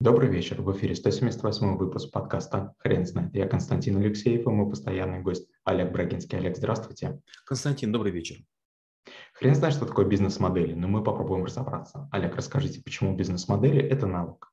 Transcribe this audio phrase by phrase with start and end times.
[0.00, 0.62] Добрый вечер.
[0.62, 3.34] В эфире 178 выпуск подкаста «Хрен знает».
[3.34, 6.38] Я Константин Алексеев и мой постоянный гость Олег Брагинский.
[6.38, 7.20] Олег, здравствуйте.
[7.44, 8.36] Константин, добрый вечер.
[9.32, 12.08] Хрен знает, что такое бизнес-модели, но мы попробуем разобраться.
[12.12, 14.52] Олег, расскажите, почему бизнес-модели– это навык?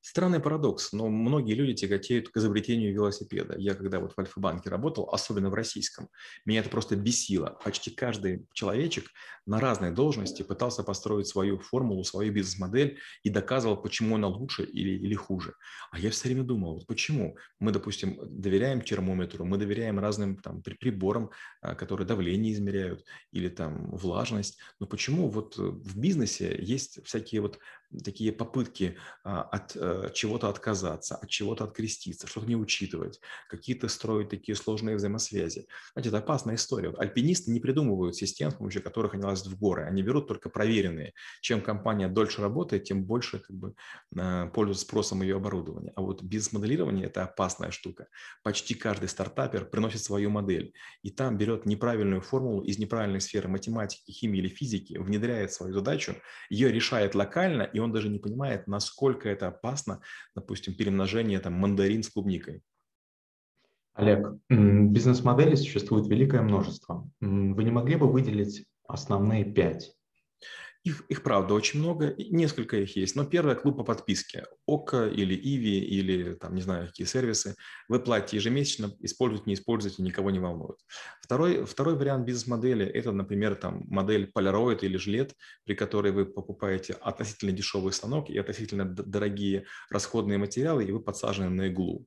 [0.00, 3.56] Странный парадокс, но многие люди тяготеют к изобретению велосипеда.
[3.58, 6.08] Я когда вот в Альфа-банке работал, особенно в российском,
[6.44, 7.58] меня это просто бесило.
[7.64, 9.10] Почти каждый человечек
[9.44, 14.90] на разной должности пытался построить свою формулу, свою бизнес-модель и доказывал, почему она лучше или,
[14.90, 15.54] или хуже.
[15.90, 17.36] А я все время думал, вот почему?
[17.58, 23.90] Мы, допустим, доверяем термометру, мы доверяем разным там, приборам, а, которые давление измеряют или там
[23.90, 24.58] влажность.
[24.78, 27.58] Но почему вот в бизнесе есть всякие вот
[28.04, 34.28] такие попытки а, от э, чего-то отказаться, от чего-то откреститься, что-то не учитывать, какие-то строить
[34.28, 35.66] такие сложные взаимосвязи.
[35.92, 36.90] Знаете, это опасная история.
[36.90, 39.84] Вот альпинисты не придумывают систем, с помощью которых они лазят в горы.
[39.84, 41.14] Они берут только проверенные.
[41.40, 43.74] Чем компания дольше работает, тем больше как бы,
[44.16, 45.92] а, пользуется спросом ее оборудования.
[45.96, 48.08] А вот бизнес-моделирование– это опасная штука.
[48.42, 50.74] Почти каждый стартапер приносит свою модель.
[51.02, 56.16] И там берет неправильную формулу из неправильной сферы математики, химии или физики, внедряет свою задачу,
[56.50, 60.00] ее решает локально– он даже не понимает, насколько это опасно,
[60.34, 62.62] допустим, перемножение там мандарин с клубникой.
[63.94, 67.10] Олег, бизнес-моделей существует великое множество.
[67.20, 69.97] Вы не могли бы выделить основные пять?
[70.88, 73.14] Их, их правда очень много, несколько их есть.
[73.14, 74.46] Но первое– клуб по подписке.
[74.66, 77.56] ОКО или Иви, или там не знаю какие сервисы.
[77.88, 80.78] Вы платите ежемесячно, используйте, не используйте, никого не волнует.
[81.20, 86.94] Второй, второй вариант бизнес-модели– это, например, там модель Polaroid или жилет, при которой вы покупаете
[86.94, 92.06] относительно дешевый станок и относительно дорогие расходные материалы, и вы подсажены на иглу.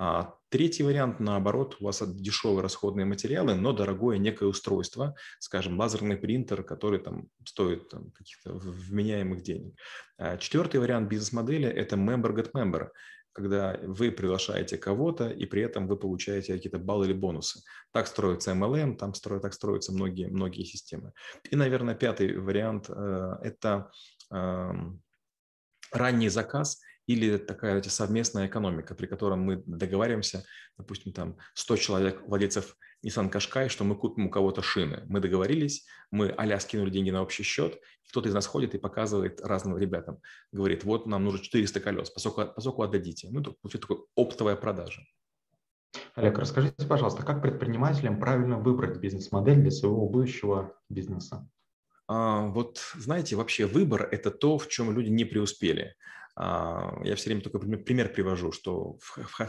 [0.00, 6.16] А третий вариант, наоборот, у вас дешевые расходные материалы, но дорогое некое устройство, скажем, лазерный
[6.16, 9.74] принтер, который там стоит там, каких-то вменяемых денег.
[10.16, 12.90] А четвертый вариант бизнес-модели– это member get member,
[13.32, 17.64] когда вы приглашаете кого-то, и при этом вы получаете какие-то баллы или бонусы.
[17.90, 21.12] Так строится MLM, там строят, так строятся многие, многие системы.
[21.50, 23.90] И, наверное, пятый вариант э,– это
[24.32, 24.70] э,
[25.90, 30.44] ранний заказ или такая знаете, совместная экономика, при котором мы договариваемся,
[30.76, 35.04] допустим, там 100 человек, владельцев Nissan Qashqai, что мы купим у кого-то шины.
[35.08, 37.80] Мы договорились, мы а скинули деньги на общий счет,
[38.10, 40.20] кто-то из нас ходит и показывает разным ребятам,
[40.52, 43.28] говорит, вот нам нужно 400 колес, поскольку, поскольку отдадите.
[43.30, 45.00] Ну, это получается такая оптовая продажа.
[46.14, 51.48] Олег, расскажите, пожалуйста, как предпринимателям правильно выбрать бизнес-модель для своего будущего бизнеса?
[52.06, 55.94] А, вот знаете, вообще выбор– это то, в чем люди не преуспели.
[56.40, 58.98] А, я все время такой пример привожу, что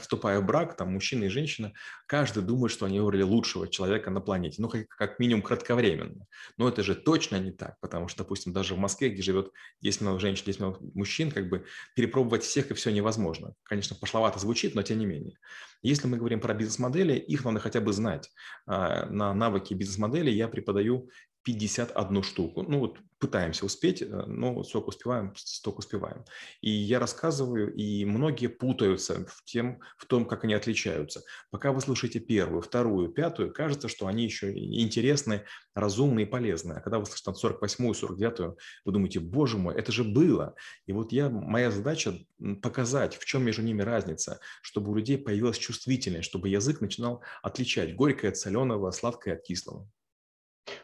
[0.02, 1.72] вступая в брак, там мужчина и женщина,
[2.08, 6.26] каждый думает, что они выбрали лучшего человека на планете, ну, как минимум кратковременно.
[6.58, 9.52] Но это же точно не так, потому что, допустим, даже в Москве, где живет
[9.82, 13.54] 10 миллионов женщин, 10 миллионов мужчин, как бы перепробовать всех и все невозможно.
[13.62, 15.38] Конечно, пошловато звучит, но тем не менее.
[15.84, 18.32] Если мы говорим про бизнес-модели, их надо хотя бы знать.
[18.66, 21.10] А, на навыки бизнес-модели я преподаю
[21.44, 22.64] 51 штуку.
[22.64, 26.26] Ну вот пытаемся успеть, э, но сколько успеваем, столько успеваем.
[26.62, 31.24] И я рассказываю, и многие путаются в, тем, в том, как они отличаются.
[31.52, 35.44] Пока вы слушаете первую, вторую, пятую, кажется, что они еще интересны,
[35.76, 36.74] разумны и полезны.
[36.74, 40.56] А когда вы слышите 48-ю, 49-ю, вы думаете, боже мой, это же было.
[40.86, 42.18] И вот я, моя задача
[42.62, 47.96] показать, в чем между ними разница, чтобы у людей появилась чувствительность, чтобы язык начинал отличать
[47.96, 49.90] горькое от соленого, сладкое от кислого.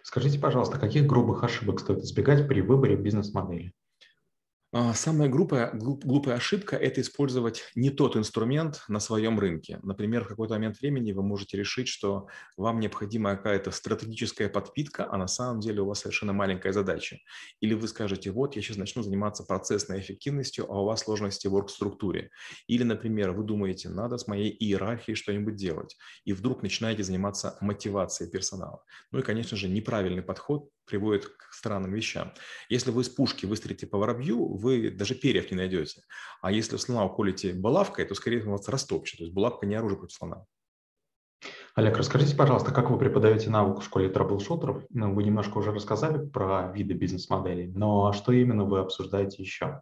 [0.04, 3.74] Скажите, пожалуйста, каких грубых ошибок стоит избегать при выборе бизнес-модели?
[4.78, 9.80] А, самая глупая, глупая ошибка– это использовать не тот инструмент на своем рынке.
[9.84, 12.28] Например, в какой-то момент времени вы можете решить, что
[12.58, 17.20] вам необходима какая-то стратегическая подпитка, а на самом деле у вас совершенно маленькая задача.
[17.62, 21.54] Или вы скажете, вот я сейчас начну заниматься процессной эффективностью, а у вас сложности в
[21.54, 22.32] орг-структуре.
[22.68, 28.30] Или, например, вы думаете, надо с моей иерархией что-нибудь делать, и вдруг начинаете заниматься мотивацией
[28.30, 28.84] персонала.
[29.12, 32.34] Ну и, конечно же, неправильный подход приводит к странным вещам.
[32.70, 36.02] Если вы из пушки выстрелите по воробью, вы даже перьев не найдете.
[36.42, 39.18] А если слона уколите булавкой, то, скорее всего, вас растопчет.
[39.18, 40.46] То есть булавка не оружие против слона.
[41.76, 44.84] Олег, расскажите, пожалуйста, как вы преподаете навык в школе трэблшутеров?
[44.90, 49.82] Ну, вы немножко уже рассказали про виды бизнес-моделей, но что именно вы обсуждаете еще?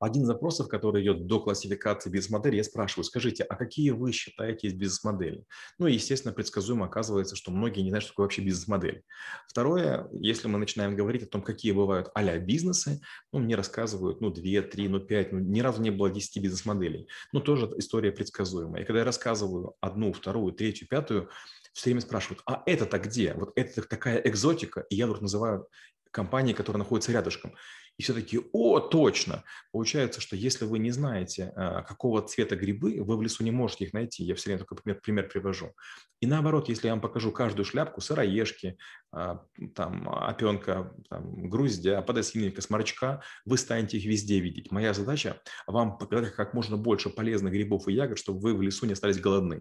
[0.00, 4.68] Один из вопросов, который идет до классификации бизнес-модели, я спрашиваю, скажите, а какие вы считаете
[4.68, 5.44] из бизнес-модели?
[5.78, 9.02] Ну естественно, предсказуемо оказывается, что многие не знают, что такое вообще бизнес-модель.
[9.48, 13.00] Второе, если мы начинаем говорить о том, какие бывают а бизнесы,
[13.32, 17.08] ну, мне рассказывают, ну, 2, 3, ну, 5, ну, ни разу не было 10 бизнес-моделей.
[17.32, 18.82] Ну, тоже история предсказуемая.
[18.82, 21.30] И когда я рассказываю одну, вторую, третью, пятую,
[21.72, 23.34] все время спрашивают, а это-то где?
[23.34, 25.68] Вот это такая экзотика, и я вдруг называю
[26.10, 27.54] компании, которые находятся рядышком.
[27.98, 29.42] И все таки о, точно.
[29.72, 33.86] Получается, что если вы не знаете, а, какого цвета грибы, вы в лесу не можете
[33.86, 34.22] их найти.
[34.22, 35.74] Я все время только пример, пример привожу.
[36.20, 38.78] И наоборот, если я вам покажу каждую шляпку сыроежки,
[39.10, 39.44] а,
[39.74, 44.70] там, опенка, там, груздя, подосиновика, сморчка, вы станете их везде видеть.
[44.70, 48.86] Моя задача вам показать как можно больше полезных грибов и ягод, чтобы вы в лесу
[48.86, 49.60] не остались голодны.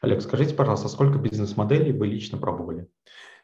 [0.00, 2.88] Олег, скажите, пожалуйста, сколько бизнес-моделей вы лично пробовали?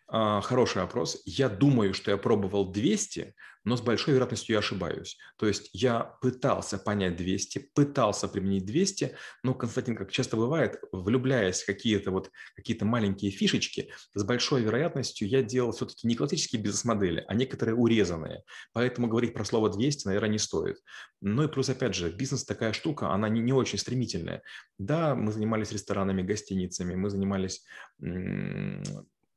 [0.08, 1.20] А, хороший вопрос.
[1.24, 5.18] Я думаю, что я пробовал 200, но с большой вероятностью я ошибаюсь.
[5.36, 11.62] То есть я пытался понять 200, пытался применить 200, но, Константин, как часто бывает, влюбляясь
[11.62, 17.24] в какие-то вот какие-то маленькие фишечки, с большой вероятностью я делал все-таки не классические бизнес-модели,
[17.26, 18.44] а некоторые урезанные.
[18.72, 20.76] Поэтому говорить про слово 200, наверное, не стоит.
[21.20, 24.42] Ну и плюс, опять же, бизнес такая штука, она не, не очень стремительная.
[24.78, 27.64] Да, мы занимались ресторанами, гостиницами, мы занимались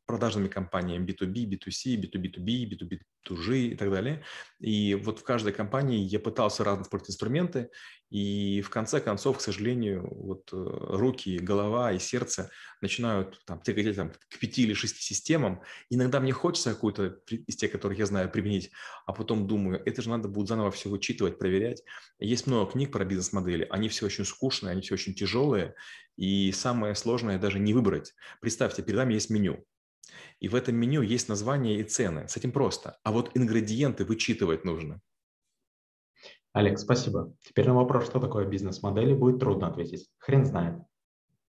[0.10, 4.24] продажными компаниями B2B, B2C, B2B2B, B2B2G и так далее.
[4.60, 7.70] И вот в каждой компании я пытался разные инструменты,
[8.10, 12.50] и в конце концов, к сожалению, вот э, руки, голова и сердце
[12.82, 15.62] начинают там, тяготеть там, к пяти или шести системам.
[15.92, 18.72] Иногда мне хочется какую-то из тех, которых я знаю, применить,
[19.06, 21.84] а потом думаю, это же надо будет заново все вычитывать, проверять.
[22.18, 25.76] Есть много книг про бизнес-модели, они все очень скучные, они все очень тяжелые,
[26.18, 28.16] и самое сложное даже не выбрать.
[28.42, 29.64] Представьте, перед вами есть меню,
[30.40, 32.28] и в этом меню есть название и цены.
[32.28, 32.98] С этим просто.
[33.04, 35.02] А вот ингредиенты вычитывать нужно.
[36.54, 37.34] Олег, спасибо.
[37.42, 40.10] Теперь на вопрос, что такое бизнес-модели, будет трудно ответить.
[40.18, 40.82] Хрен знает.